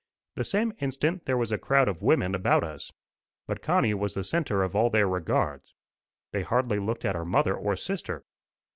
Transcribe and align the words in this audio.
The 0.33 0.43
same 0.43 0.73
instant 0.79 1.25
there 1.27 1.37
was 1.37 1.51
a 1.51 1.59
crowd 1.59 1.87
of 1.87 2.01
women 2.01 2.33
about 2.33 2.63
us. 2.63 2.91
But 3.45 3.61
Connie 3.61 3.93
was 3.93 4.15
the 4.15 4.23
centre 4.23 4.63
of 4.63 4.75
all 4.75 4.89
their 4.89 5.07
regards. 5.07 5.75
They 6.31 6.41
hardly 6.41 6.79
looked 6.79 7.05
at 7.05 7.13
her 7.15 7.23
mother 7.23 7.55
or 7.55 7.75
sister. 7.75 8.23